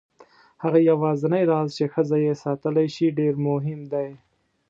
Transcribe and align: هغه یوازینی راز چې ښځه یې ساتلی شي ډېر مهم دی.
هغه 0.63 0.79
یوازینی 0.89 1.43
راز 1.51 1.69
چې 1.77 1.85
ښځه 1.93 2.17
یې 2.25 2.33
ساتلی 2.43 2.87
شي 2.95 3.07
ډېر 3.19 3.33
مهم 3.47 3.81
دی. 3.93 4.09